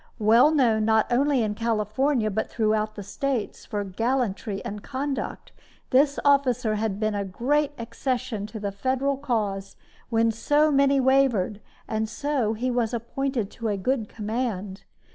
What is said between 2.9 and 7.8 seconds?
the States, for gallantry and conduct, this officer had been a great